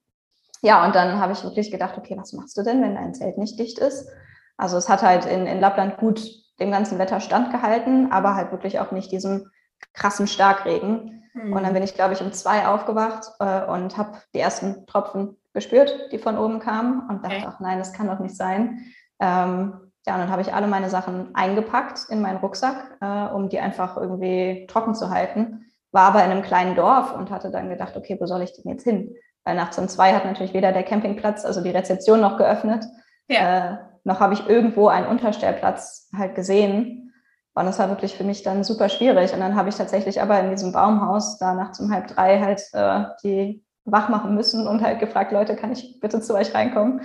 [0.62, 3.38] Ja, und dann habe ich wirklich gedacht, okay, was machst du denn, wenn dein Zelt
[3.38, 4.08] nicht dicht ist?
[4.56, 6.20] Also es hat halt in, in Lappland gut
[6.58, 9.50] dem ganzen Wetter standgehalten, aber halt wirklich auch nicht diesem
[9.92, 11.22] krassen Starkregen.
[11.32, 11.52] Mhm.
[11.52, 15.36] Und dann bin ich, glaube ich, um zwei aufgewacht äh, und habe die ersten Tropfen
[15.52, 17.46] gespürt, die von oben kamen und dachte, okay.
[17.48, 18.84] ach nein, das kann doch nicht sein.
[19.20, 23.48] Ähm, ja, und dann habe ich alle meine Sachen eingepackt in meinen Rucksack, äh, um
[23.48, 25.67] die einfach irgendwie trocken zu halten.
[25.92, 28.70] War aber in einem kleinen Dorf und hatte dann gedacht, okay, wo soll ich denn
[28.70, 29.14] jetzt hin?
[29.44, 32.84] Weil nachts um zwei hat natürlich weder der Campingplatz, also die Rezeption noch geöffnet,
[33.28, 33.68] ja.
[33.68, 37.12] äh, noch habe ich irgendwo einen Unterstellplatz halt gesehen.
[37.54, 39.32] Und das war wirklich für mich dann super schwierig.
[39.32, 42.62] Und dann habe ich tatsächlich aber in diesem Baumhaus da nachts um halb drei halt
[42.72, 47.00] äh, die wach machen müssen und halt gefragt, Leute, kann ich bitte zu euch reinkommen?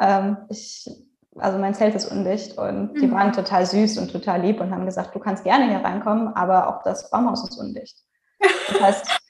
[0.00, 0.88] Ähm, ich,
[1.36, 3.00] also mein Zelt ist undicht und mhm.
[3.00, 6.28] die waren total süß und total lieb und haben gesagt, du kannst gerne hier reinkommen,
[6.34, 7.96] aber auch das Baumhaus ist undicht.
[8.68, 9.20] Das heißt,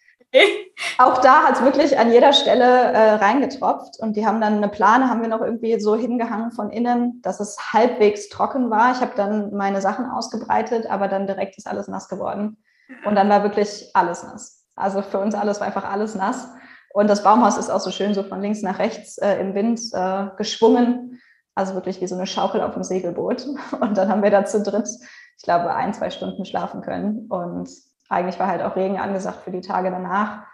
[0.99, 4.69] auch da hat es wirklich an jeder Stelle äh, reingetropft und die haben dann eine
[4.69, 8.93] Plane, haben wir noch irgendwie so hingehangen von innen, dass es halbwegs trocken war.
[8.93, 12.57] Ich habe dann meine Sachen ausgebreitet, aber dann direkt ist alles nass geworden.
[13.05, 14.65] Und dann war wirklich alles nass.
[14.77, 16.49] Also für uns alles war einfach alles nass.
[16.93, 19.81] Und das Baumhaus ist auch so schön so von links nach rechts äh, im Wind
[19.93, 21.21] äh, geschwungen.
[21.55, 23.47] Also wirklich wie so eine Schaukel auf dem Segelboot.
[23.81, 24.89] Und dann haben wir da zu dritt,
[25.37, 27.27] ich glaube, ein, zwei Stunden schlafen können.
[27.29, 27.69] Und
[28.09, 30.45] eigentlich war halt auch Regen angesagt für die Tage danach.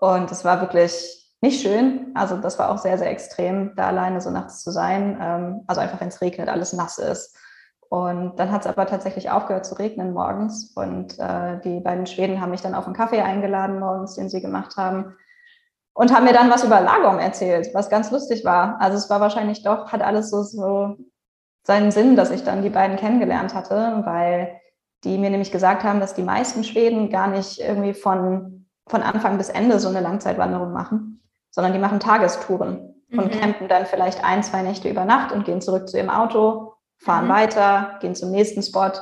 [0.00, 2.12] Und es war wirklich nicht schön.
[2.14, 5.18] Also das war auch sehr, sehr extrem, da alleine so nachts zu sein.
[5.20, 7.36] Ähm, also einfach, wenn es regnet, alles nass ist.
[7.90, 10.72] Und dann hat es aber tatsächlich aufgehört zu regnen morgens.
[10.74, 14.40] Und äh, die beiden Schweden haben mich dann auf einen Kaffee eingeladen morgens, den sie
[14.40, 15.16] gemacht haben.
[15.94, 18.80] Und haben mir dann was über Lagom erzählt, was ganz lustig war.
[18.80, 20.96] Also es war wahrscheinlich doch, hat alles so, so
[21.64, 24.60] seinen Sinn, dass ich dann die beiden kennengelernt hatte, weil
[25.04, 29.38] die mir nämlich gesagt haben, dass die meisten Schweden gar nicht irgendwie von, von Anfang
[29.38, 33.18] bis Ende so eine Langzeitwanderung machen, sondern die machen Tagestouren mhm.
[33.18, 36.74] und campen dann vielleicht ein, zwei Nächte über Nacht und gehen zurück zu ihrem Auto,
[36.98, 37.30] fahren mhm.
[37.30, 38.92] weiter, gehen zum nächsten Spot.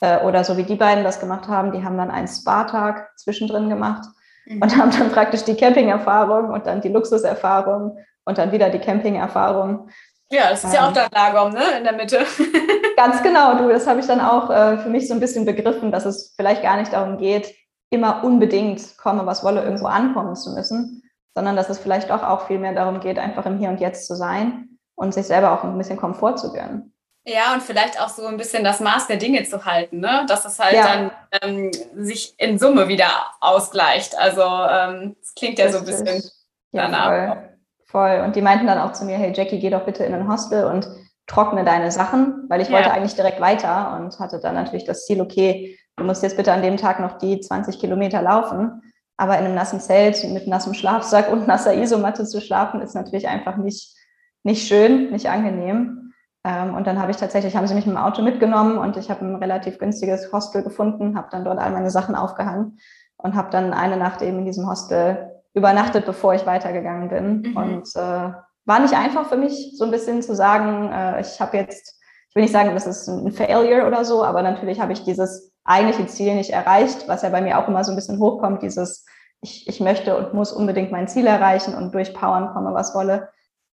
[0.00, 3.68] Äh, oder so wie die beiden das gemacht haben, die haben dann einen Spa-Tag zwischendrin
[3.68, 4.04] gemacht
[4.46, 4.62] mhm.
[4.62, 9.90] und haben dann praktisch die Camping-Erfahrung und dann die Luxuserfahrung und dann wieder die Camping-Erfahrung.
[10.30, 11.78] Ja, das ist ja auch der Lagom, ne?
[11.78, 12.18] In der Mitte.
[13.00, 15.90] Ganz genau, du, das habe ich dann auch äh, für mich so ein bisschen begriffen,
[15.90, 17.54] dass es vielleicht gar nicht darum geht,
[17.88, 21.02] immer unbedingt komme, was wolle, irgendwo ankommen zu müssen,
[21.34, 24.06] sondern dass es vielleicht doch auch viel mehr darum geht, einfach im Hier und Jetzt
[24.06, 26.92] zu sein und sich selber auch ein bisschen Komfort zu gönnen.
[27.24, 30.26] Ja, und vielleicht auch so ein bisschen das Maß der Dinge zu halten, ne?
[30.28, 30.86] dass es halt ja.
[30.86, 31.10] dann
[31.40, 33.08] ähm, sich in Summe wieder
[33.40, 34.18] ausgleicht.
[34.18, 35.86] Also ähm, ähm, klingt ja Richtig.
[35.86, 36.30] so ein bisschen
[36.72, 37.10] danach.
[37.12, 37.48] Ja, voll.
[37.86, 38.24] Voll.
[38.26, 40.66] Und die meinten dann auch zu mir, hey Jackie, geh doch bitte in ein Hostel
[40.66, 40.86] und
[41.30, 42.74] trockne deine Sachen, weil ich ja.
[42.74, 46.52] wollte eigentlich direkt weiter und hatte dann natürlich das Ziel, okay, du musst jetzt bitte
[46.52, 48.82] an dem Tag noch die 20 Kilometer laufen.
[49.16, 53.28] Aber in einem nassen Zelt mit nassem Schlafsack und nasser Isomatte zu schlafen, ist natürlich
[53.28, 53.94] einfach nicht,
[54.42, 56.14] nicht schön, nicht angenehm.
[56.42, 59.10] Ähm, und dann habe ich tatsächlich, haben sie mich mit dem Auto mitgenommen und ich
[59.10, 62.78] habe ein relativ günstiges Hostel gefunden, habe dann dort all meine Sachen aufgehangen
[63.18, 67.42] und habe dann eine Nacht eben in diesem Hostel übernachtet, bevor ich weitergegangen bin.
[67.42, 67.56] Mhm.
[67.56, 68.30] Und äh,
[68.64, 72.34] war nicht einfach für mich, so ein bisschen zu sagen, äh, ich habe jetzt, ich
[72.34, 76.06] will nicht sagen, das ist ein Failure oder so, aber natürlich habe ich dieses eigentliche
[76.06, 79.04] Ziel nicht erreicht, was ja bei mir auch immer so ein bisschen hochkommt, dieses,
[79.42, 83.28] ich, ich möchte und muss unbedingt mein Ziel erreichen und durchpowern, komme was wolle.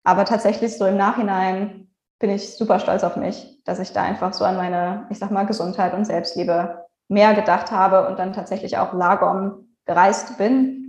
[0.04, 4.32] Aber tatsächlich so im Nachhinein bin ich super stolz auf mich, dass ich da einfach
[4.32, 8.78] so an meine, ich sag mal, Gesundheit und Selbstliebe mehr gedacht habe und dann tatsächlich
[8.78, 10.86] auch Lagom gereist bin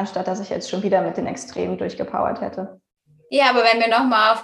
[0.00, 2.79] anstatt dass ich jetzt schon wieder mit den Extremen durchgepowert hätte.
[3.32, 4.42] Ja, aber wenn wir nochmal auf,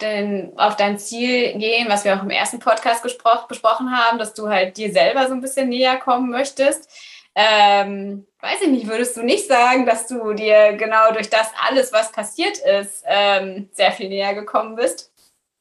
[0.57, 4.77] auf dein Ziel gehen, was wir auch im ersten Podcast besprochen haben, dass du halt
[4.77, 6.89] dir selber so ein bisschen näher kommen möchtest,
[7.35, 11.93] ähm, weiß ich nicht, würdest du nicht sagen, dass du dir genau durch das alles,
[11.93, 15.13] was passiert ist, ähm, sehr viel näher gekommen bist?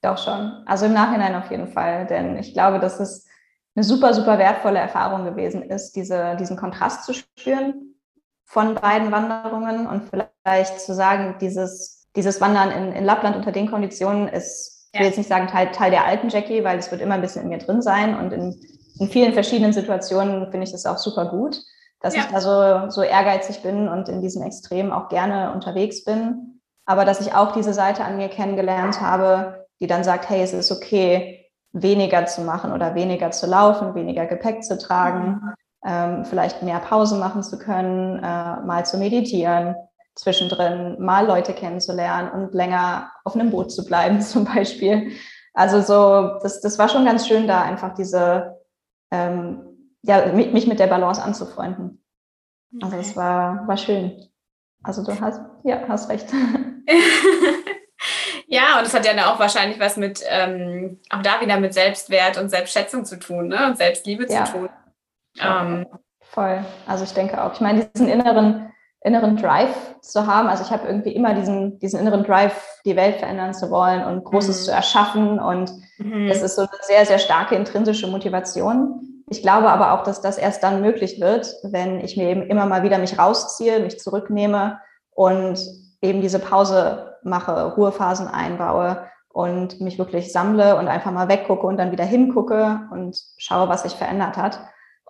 [0.04, 0.62] Doch schon.
[0.68, 3.26] Also im Nachhinein auf jeden Fall, denn ich glaube, dass es
[3.76, 7.96] eine super, super wertvolle Erfahrung gewesen ist, diese, diesen Kontrast zu spüren
[8.46, 13.70] von beiden Wanderungen und vielleicht zu sagen, dieses, dieses Wandern in, in Lappland unter den
[13.70, 17.02] Konditionen ist, ich will jetzt nicht sagen Teil, Teil der alten Jackie, weil es wird
[17.02, 18.56] immer ein bisschen in mir drin sein und in,
[19.00, 21.62] in vielen verschiedenen Situationen finde ich das auch super gut,
[22.00, 22.22] dass ja.
[22.22, 26.62] ich da so, so ehrgeizig bin und in diesen Extremen auch gerne unterwegs bin.
[26.86, 30.54] Aber dass ich auch diese Seite an mir kennengelernt habe, die dann sagt, hey, es
[30.54, 35.54] ist okay, weniger zu machen oder weniger zu laufen, weniger Gepäck zu tragen, mhm.
[35.86, 39.76] ähm, vielleicht mehr Pause machen zu können, äh, mal zu meditieren
[40.16, 45.12] zwischendrin, mal Leute kennenzulernen und länger auf einem Boot zu bleiben zum Beispiel.
[45.54, 48.60] Also so, das, das war schon ganz schön da, einfach diese,
[49.12, 49.62] ähm,
[50.02, 52.04] ja, mich mit der Balance anzufreunden.
[52.82, 54.30] Also es war, war schön.
[54.84, 56.28] Also du hast, ja, hast recht.
[58.48, 62.38] ja, und es hat ja auch wahrscheinlich was mit, ähm, auch da wieder mit Selbstwert
[62.38, 63.68] und Selbstschätzung zu tun, ne?
[63.68, 64.44] Und Selbstliebe ja.
[64.44, 64.70] zu tun.
[65.40, 65.88] Ähm,
[66.36, 66.66] Voll.
[66.86, 67.54] Also ich denke auch.
[67.54, 68.70] Ich meine, diesen inneren,
[69.06, 70.48] inneren Drive zu haben.
[70.48, 74.24] Also ich habe irgendwie immer diesen, diesen inneren Drive, die Welt verändern zu wollen und
[74.24, 74.66] Großes mhm.
[74.66, 75.40] zu erschaffen.
[75.40, 76.28] Und mhm.
[76.28, 79.24] das ist so eine sehr, sehr starke intrinsische Motivation.
[79.30, 82.66] Ich glaube aber auch, dass das erst dann möglich wird, wenn ich mir eben immer
[82.66, 84.80] mal wieder mich rausziehe, mich zurücknehme
[85.12, 85.60] und
[86.02, 91.78] eben diese Pause mache, Ruhephasen einbaue und mich wirklich sammle und einfach mal weggucke und
[91.78, 94.60] dann wieder hingucke und schaue, was sich verändert hat.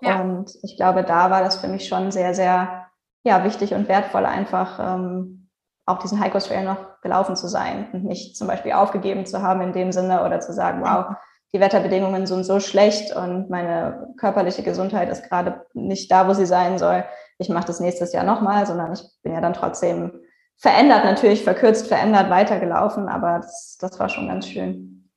[0.01, 0.19] Ja.
[0.19, 2.84] Und ich glaube, da war das für mich schon sehr, sehr
[3.25, 5.49] ja, wichtig und wertvoll, einfach ähm,
[5.85, 9.61] auch diesen Heiko Trail noch gelaufen zu sein und nicht zum Beispiel aufgegeben zu haben
[9.61, 11.15] in dem Sinne oder zu sagen, wow,
[11.53, 16.45] die Wetterbedingungen sind so schlecht und meine körperliche Gesundheit ist gerade nicht da, wo sie
[16.45, 17.03] sein soll.
[17.37, 20.21] Ich mache das nächstes Jahr nochmal, sondern ich bin ja dann trotzdem
[20.57, 25.09] verändert, natürlich verkürzt, verändert, weitergelaufen, aber das, das war schon ganz schön.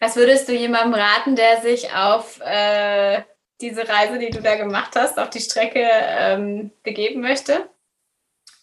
[0.00, 3.22] Was würdest du jemandem raten, der sich auf äh,
[3.60, 7.68] diese Reise, die du da gemacht hast, auf die Strecke ähm, begeben möchte?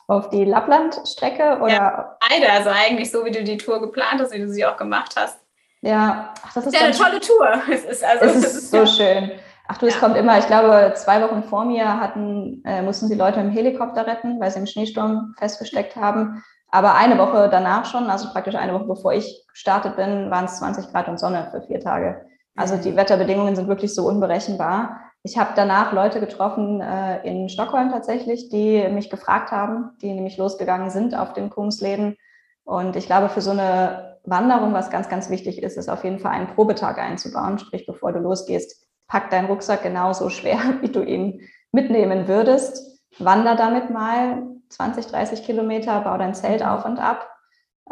[0.08, 1.74] Auf die Lappland-Strecke oder?
[1.74, 4.78] Ja, beide, also eigentlich so, wie du die Tour geplant hast, wie du sie auch
[4.78, 5.40] gemacht hast.
[5.82, 7.62] Ja, Ach, das ist ja eine tolle Tour.
[7.72, 8.88] Es ist, also, es ist, ist so ja.
[8.88, 9.32] schön.
[9.68, 10.00] Ach du, es ja.
[10.00, 14.06] kommt immer, ich glaube, zwei Wochen vor mir hatten, äh, mussten sie Leute im Helikopter
[14.06, 16.44] retten, weil sie im Schneesturm festgesteckt haben.
[16.70, 20.58] Aber eine Woche danach schon, also praktisch eine Woche bevor ich gestartet bin, waren es
[20.58, 22.26] 20 Grad und Sonne für vier Tage.
[22.56, 25.02] Also die Wetterbedingungen sind wirklich so unberechenbar.
[25.24, 30.38] Ich habe danach Leute getroffen äh, in Stockholm tatsächlich, die mich gefragt haben, die nämlich
[30.38, 32.18] losgegangen sind auf den Kungsläden.
[32.66, 36.20] Und ich glaube, für so eine Wanderung, was ganz, ganz wichtig ist, ist auf jeden
[36.20, 37.58] Fall einen Probetag einzubauen.
[37.58, 43.02] Sprich, bevor du losgehst, pack deinen Rucksack genauso schwer, wie du ihn mitnehmen würdest.
[43.20, 47.33] Wander damit mal 20, 30 Kilometer, bau dein Zelt auf und ab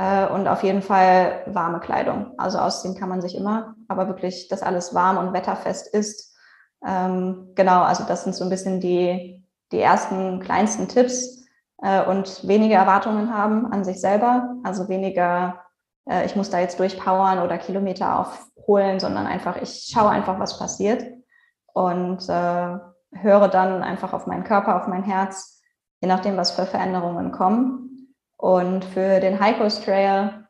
[0.02, 2.34] äh, und auf jeden Fall warme Kleidung.
[2.38, 6.36] Also ausziehen kann man sich immer, aber wirklich, dass alles warm und wetterfest ist.
[6.86, 11.46] Ähm, genau, also das sind so ein bisschen die, die ersten kleinsten Tipps
[11.84, 14.56] äh, und weniger Erwartungen haben an sich selber.
[14.64, 15.62] Also weniger,
[16.10, 20.58] äh, ich muss da jetzt durchpowern oder Kilometer aufholen, sondern einfach, ich schaue einfach, was
[20.58, 21.06] passiert
[21.74, 22.78] und äh,
[23.14, 25.62] höre dann einfach auf meinen Körper, auf mein Herz,
[26.02, 27.91] je nachdem, was für Veränderungen kommen.
[28.42, 30.48] Und für den High Coast Trail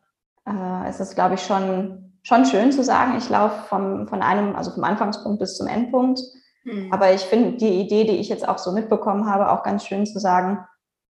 [0.47, 4.55] äh, ist es, glaube ich, schon, schon schön zu sagen, ich laufe vom, von einem,
[4.55, 6.21] also vom Anfangspunkt bis zum Endpunkt.
[6.63, 6.87] Mhm.
[6.93, 10.05] Aber ich finde die Idee, die ich jetzt auch so mitbekommen habe, auch ganz schön
[10.05, 10.65] zu sagen,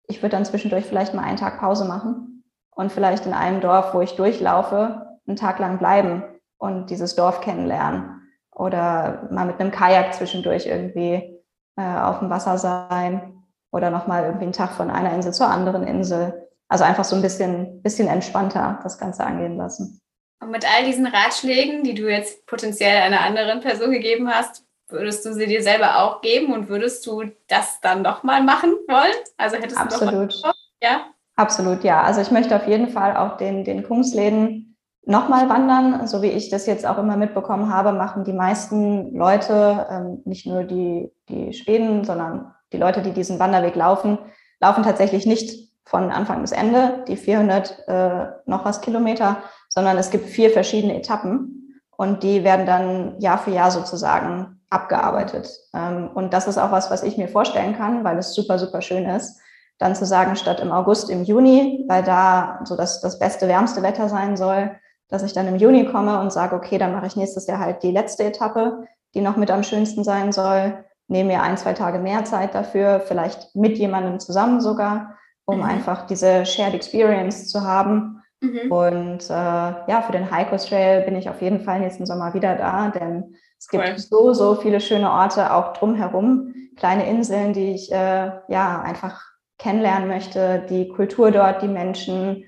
[0.07, 3.95] ich würde dann zwischendurch vielleicht mal einen Tag Pause machen und vielleicht in einem Dorf,
[3.95, 6.25] wo ich durchlaufe, einen Tag lang bleiben
[6.59, 8.21] und dieses Dorf kennenlernen.
[8.55, 11.43] Oder mal mit einem Kajak zwischendurch irgendwie
[11.77, 15.85] äh, auf dem Wasser sein oder nochmal irgendwie einen Tag von einer Insel zur anderen
[15.85, 16.46] Insel.
[16.69, 20.01] Also einfach so ein bisschen, bisschen entspannter das Ganze angehen lassen.
[20.41, 25.25] Und mit all diesen Ratschlägen, die du jetzt potenziell einer anderen Person gegeben hast, würdest
[25.25, 29.15] du sie dir selber auch geben und würdest du das dann nochmal machen wollen?
[29.37, 30.35] Also hättest Absolut.
[30.35, 31.07] du noch ja?
[31.37, 32.03] Absolut, ja.
[32.03, 36.07] Also ich möchte auf jeden Fall auch den, den Kungsläden nochmal wandern.
[36.07, 40.47] So wie ich das jetzt auch immer mitbekommen habe, machen die meisten Leute, ähm, nicht
[40.47, 44.19] nur die, die Schweden, sondern die Leute, die diesen Wanderweg laufen,
[44.61, 50.11] laufen tatsächlich nicht von Anfang bis Ende, die 400 äh, noch was Kilometer, sondern es
[50.11, 55.49] gibt vier verschiedene Etappen und die werden dann Jahr für Jahr sozusagen abgearbeitet.
[55.73, 58.83] Ähm, und das ist auch was, was ich mir vorstellen kann, weil es super, super
[58.83, 59.41] schön ist,
[59.79, 63.83] dann zu sagen, statt im August, im Juni, weil da so das, das beste, wärmste
[63.83, 64.73] Wetter sein soll,
[65.09, 67.85] dass ich dann im Juni komme und sage, okay, dann mache ich nächstes Jahr halt
[67.85, 72.01] die letzte Etappe, die noch mit am schönsten sein soll, nehme mir ein, zwei Tage
[72.01, 75.65] mehr Zeit dafür, vielleicht mit jemandem zusammen sogar um mhm.
[75.65, 78.23] einfach diese Shared Experience zu haben.
[78.41, 78.71] Mhm.
[78.71, 82.55] Und äh, ja, für den Heiko Trail bin ich auf jeden Fall nächsten Sommer wieder
[82.57, 83.99] da, denn es gibt cool.
[83.99, 89.23] so, so viele schöne Orte auch drumherum, kleine Inseln, die ich äh, ja einfach
[89.59, 92.45] kennenlernen möchte, die Kultur dort, die Menschen.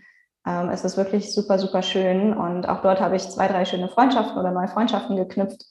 [0.47, 2.37] Ähm, es ist wirklich super, super schön.
[2.37, 5.65] Und auch dort habe ich zwei, drei schöne Freundschaften oder neue Freundschaften geknüpft.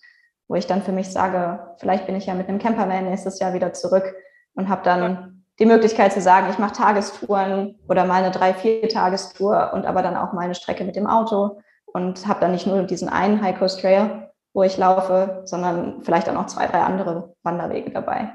[0.50, 3.54] wo ich dann für mich sage, vielleicht bin ich ja mit einem Campervan nächstes Jahr
[3.54, 4.16] wieder zurück
[4.56, 8.88] und habe dann die Möglichkeit zu sagen, ich mache Tagestouren oder mal eine drei, vier
[8.88, 12.68] Tagestour und aber dann auch mal eine Strecke mit dem Auto und habe dann nicht
[12.68, 16.82] nur diesen einen High Coast Trail, wo ich laufe, sondern vielleicht auch noch zwei, drei
[16.82, 18.34] andere Wanderwege dabei.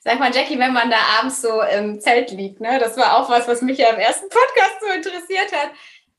[0.00, 3.30] Sag mal, Jackie, wenn man da abends so im Zelt liegt, ne, das war auch
[3.30, 5.70] was, was mich ja im ersten Podcast so interessiert hat.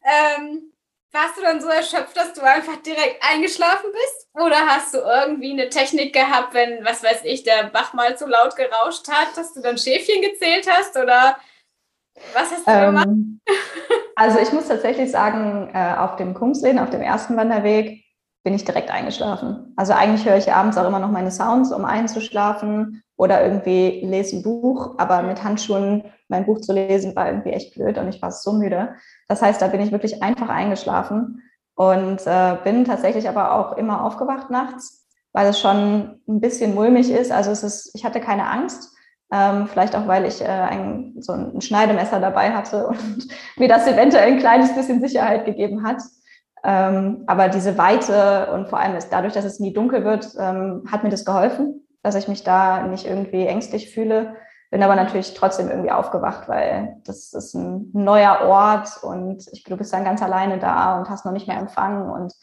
[0.03, 0.72] Ähm,
[1.13, 4.27] warst du dann so erschöpft, dass du einfach direkt eingeschlafen bist?
[4.33, 8.27] Oder hast du irgendwie eine Technik gehabt, wenn, was weiß ich, der Bach mal zu
[8.27, 10.97] laut gerauscht hat, dass du dann Schäfchen gezählt hast?
[10.97, 11.37] Oder
[12.33, 13.07] was hast du ähm, gemacht?
[14.15, 18.02] Also ich muss tatsächlich sagen, äh, auf dem Kungsleden, auf dem ersten Wanderweg,
[18.43, 19.73] bin ich direkt eingeschlafen.
[19.77, 24.37] Also eigentlich höre ich abends auch immer noch meine Sounds, um einzuschlafen oder irgendwie lese
[24.37, 28.21] ein Buch, aber mit Handschuhen mein Buch zu lesen war irgendwie echt blöd und ich
[28.21, 28.95] war so müde.
[29.27, 31.41] Das heißt, da bin ich wirklich einfach eingeschlafen
[31.75, 37.11] und äh, bin tatsächlich aber auch immer aufgewacht nachts, weil es schon ein bisschen mulmig
[37.11, 37.31] ist.
[37.31, 38.91] Also es ist, ich hatte keine Angst.
[39.31, 43.27] Ähm, vielleicht auch, weil ich äh, ein, so ein Schneidemesser dabei hatte und
[43.57, 46.01] mir das eventuell ein kleines bisschen Sicherheit gegeben hat.
[46.63, 50.83] Ähm, aber diese Weite und vor allem ist dadurch, dass es nie dunkel wird, ähm,
[50.89, 54.35] hat mir das geholfen, dass ich mich da nicht irgendwie ängstlich fühle.
[54.71, 59.77] Bin aber natürlich trotzdem irgendwie aufgewacht, weil das ist ein neuer Ort und ich, du
[59.77, 62.09] bist dann ganz alleine da und hast noch nicht mehr Empfang.
[62.09, 62.33] Und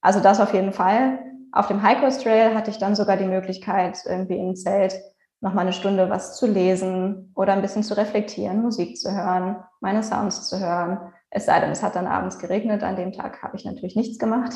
[0.00, 1.18] also das auf jeden Fall.
[1.52, 4.94] Auf dem High Coast Trail hatte ich dann sogar die Möglichkeit, irgendwie im Zelt
[5.40, 9.56] noch mal eine Stunde was zu lesen oder ein bisschen zu reflektieren, Musik zu hören,
[9.80, 11.00] meine Sounds zu hören.
[11.30, 12.82] Es sei denn, es hat dann abends geregnet.
[12.82, 14.52] An dem Tag habe ich natürlich nichts gemacht.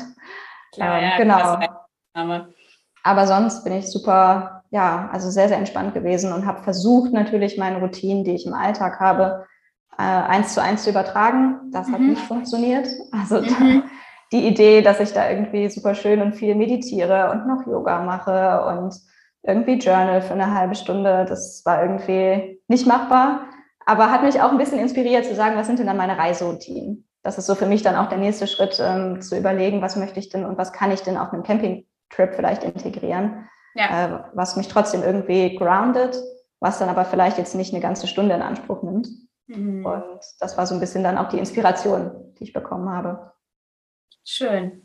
[0.73, 2.47] Klar, ähm, ja, genau.
[3.03, 7.57] Aber sonst bin ich super, ja, also sehr, sehr entspannt gewesen und habe versucht, natürlich
[7.57, 9.45] meine Routinen, die ich im Alltag habe,
[9.97, 11.71] äh, eins zu eins zu übertragen.
[11.71, 11.93] Das mhm.
[11.93, 12.87] hat nicht funktioniert.
[13.11, 13.83] Also mhm.
[14.31, 18.65] die Idee, dass ich da irgendwie super schön und viel meditiere und noch Yoga mache
[18.65, 18.95] und
[19.43, 23.41] irgendwie Journal für eine halbe Stunde, das war irgendwie nicht machbar
[23.85, 27.07] aber hat mich auch ein bisschen inspiriert zu sagen, was sind denn dann meine Reiseroutinen?
[27.21, 30.19] Das ist so für mich dann auch der nächste Schritt, ähm, zu überlegen, was möchte
[30.19, 34.05] ich denn und was kann ich denn auf einem Campingtrip vielleicht integrieren, ja.
[34.05, 36.15] äh, was mich trotzdem irgendwie grounded,
[36.59, 39.07] was dann aber vielleicht jetzt nicht eine ganze Stunde in Anspruch nimmt.
[39.47, 39.85] Mhm.
[39.85, 43.33] Und das war so ein bisschen dann auch die Inspiration, die ich bekommen habe.
[44.23, 44.84] Schön.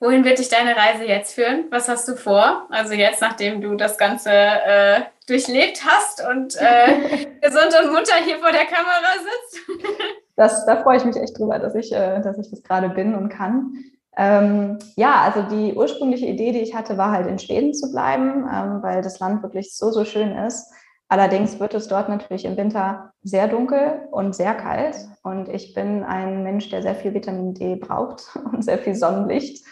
[0.00, 1.66] Wohin wird dich deine Reise jetzt führen?
[1.70, 2.66] Was hast du vor?
[2.70, 8.38] Also jetzt, nachdem du das Ganze äh, durchlebt hast und äh, gesund und munter hier
[8.38, 9.66] vor der Kamera sitzt.
[10.36, 13.14] das, da freue ich mich echt drüber, dass ich, äh, dass ich das gerade bin
[13.14, 13.72] und kann.
[14.16, 18.48] Ähm, ja, also die ursprüngliche Idee, die ich hatte, war halt in Schweden zu bleiben,
[18.52, 20.70] ähm, weil das Land wirklich so, so schön ist.
[21.08, 24.96] Allerdings wird es dort natürlich im Winter sehr dunkel und sehr kalt.
[25.22, 29.64] Und ich bin ein Mensch, der sehr viel Vitamin D braucht und sehr viel Sonnenlicht.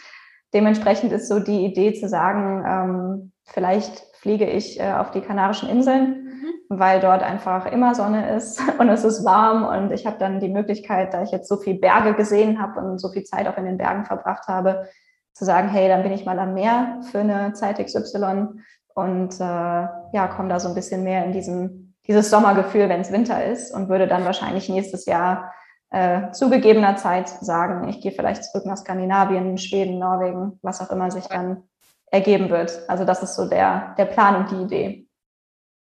[0.53, 5.67] Dementsprechend ist so die Idee zu sagen, ähm, vielleicht fliege ich äh, auf die Kanarischen
[5.67, 6.27] Inseln,
[6.69, 6.79] mhm.
[6.79, 10.49] weil dort einfach immer Sonne ist und es ist warm und ich habe dann die
[10.49, 13.65] Möglichkeit, da ich jetzt so viel Berge gesehen habe und so viel Zeit auch in
[13.65, 14.87] den Bergen verbracht habe,
[15.33, 18.59] zu sagen, hey, dann bin ich mal am Meer für eine Zeit XY
[18.95, 23.11] und äh, ja, komme da so ein bisschen mehr in diesen, dieses Sommergefühl, wenn es
[23.11, 25.53] Winter ist und würde dann wahrscheinlich nächstes Jahr
[25.89, 30.91] äh, zu gegebener Zeit sagen, ich gehe vielleicht zurück nach Skandinavien, Schweden, Norwegen, was auch
[30.91, 31.63] immer sich dann
[32.11, 32.81] ergeben wird.
[32.87, 35.07] Also das ist so der, der Plan und die Idee.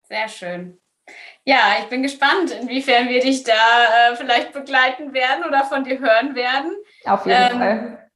[0.04, 0.78] Sehr schön.
[1.44, 6.00] Ja, ich bin gespannt, inwiefern wir dich da äh, vielleicht begleiten werden oder von dir
[6.00, 6.72] hören werden.
[7.06, 8.11] Auf jeden ähm, Fall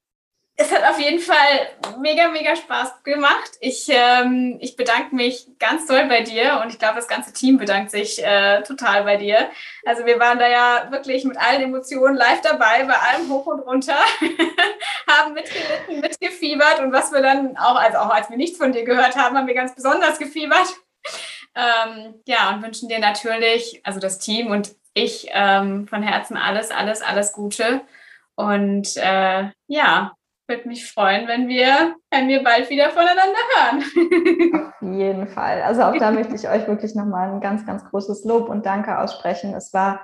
[0.58, 1.68] es hat auf jeden Fall
[2.00, 3.52] mega, mega Spaß gemacht.
[3.60, 7.58] Ich, ähm, ich bedanke mich ganz toll bei dir und ich glaube, das ganze Team
[7.58, 9.50] bedankt sich äh, total bei dir.
[9.86, 13.60] Also wir waren da ja wirklich mit allen Emotionen live dabei, bei allem hoch und
[13.62, 13.98] runter,
[15.10, 18.86] haben mitgelitten, mitgefiebert und was wir dann auch, also auch als wir nichts von dir
[18.86, 20.68] gehört haben, haben wir ganz besonders gefiebert.
[21.54, 26.72] Ähm, ja, und wünschen dir natürlich, also das Team und ich ähm, von Herzen alles,
[26.72, 27.82] alles, alles Gute.
[28.36, 30.15] Und äh, ja,
[30.47, 34.71] würde mich freuen, wenn wir, wenn wir bald wieder voneinander hören.
[34.71, 35.62] Auf jeden Fall.
[35.63, 38.99] Also auch da möchte ich euch wirklich nochmal ein ganz, ganz großes Lob und Danke
[38.99, 39.53] aussprechen.
[39.53, 40.01] Es war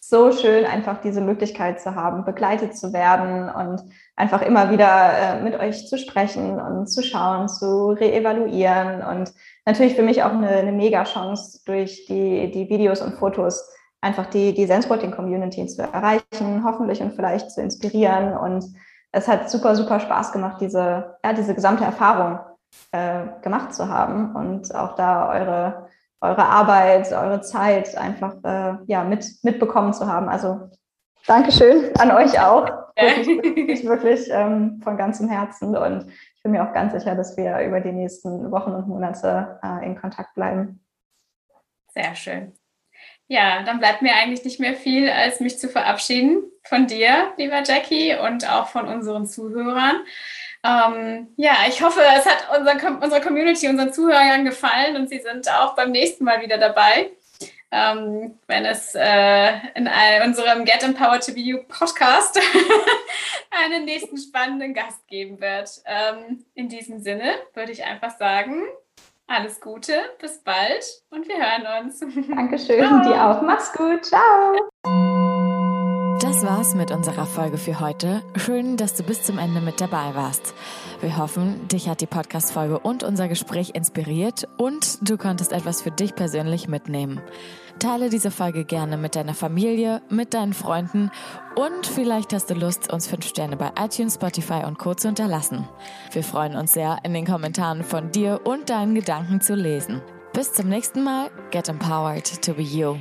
[0.00, 3.82] so schön, einfach diese Möglichkeit zu haben, begleitet zu werden und
[4.16, 9.32] einfach immer wieder äh, mit euch zu sprechen und zu schauen, zu reevaluieren und
[9.64, 13.66] natürlich für mich auch eine, eine Mega-Chance durch die, die Videos und Fotos
[14.02, 18.64] einfach die, die Zensporting-Community zu erreichen, hoffentlich und vielleicht zu inspirieren und
[19.14, 22.40] es hat super, super Spaß gemacht, diese, ja, diese gesamte Erfahrung
[22.90, 25.88] äh, gemacht zu haben und auch da eure,
[26.20, 30.28] eure Arbeit, eure Zeit einfach äh, ja, mit, mitbekommen zu haben.
[30.28, 30.68] Also
[31.26, 32.66] Dankeschön an euch auch.
[32.96, 35.76] wirklich, wirklich, wirklich ähm, von ganzem Herzen.
[35.76, 39.58] Und ich bin mir auch ganz sicher, dass wir über die nächsten Wochen und Monate
[39.62, 40.84] äh, in Kontakt bleiben.
[41.92, 42.52] Sehr schön.
[43.28, 47.62] Ja, dann bleibt mir eigentlich nicht mehr viel, als mich zu verabschieden von dir, lieber
[47.62, 50.04] Jackie, und auch von unseren Zuhörern.
[50.64, 55.48] Ähm, ja, ich hoffe, es hat unser, unserer Community, unseren Zuhörern gefallen und sie sind
[55.50, 57.10] auch beim nächsten Mal wieder dabei,
[57.70, 59.88] ähm, wenn es äh, in
[60.24, 62.40] unserem Get Empowered to Be You Podcast
[63.64, 65.82] einen nächsten spannenden Gast geben wird.
[65.84, 68.64] Ähm, in diesem Sinne würde ich einfach sagen,
[69.26, 72.00] alles Gute, bis bald und wir hören uns.
[72.28, 73.02] Dankeschön, Ciao.
[73.02, 73.42] dir auch.
[73.42, 74.04] Mach's gut.
[74.04, 74.70] Ciao.
[76.20, 78.22] Das war's mit unserer Folge für heute.
[78.36, 80.54] Schön, dass du bis zum Ende mit dabei warst.
[81.00, 85.90] Wir hoffen, dich hat die Podcast-Folge und unser Gespräch inspiriert und du konntest etwas für
[85.90, 87.20] dich persönlich mitnehmen.
[87.78, 91.10] Teile diese Folge gerne mit deiner Familie, mit deinen Freunden
[91.56, 94.94] und vielleicht hast du Lust, uns fünf Sterne bei iTunes, Spotify und Co.
[94.94, 95.68] zu hinterlassen.
[96.12, 100.00] Wir freuen uns sehr, in den Kommentaren von dir und deinen Gedanken zu lesen.
[100.32, 101.30] Bis zum nächsten Mal.
[101.50, 102.96] Get empowered to be you.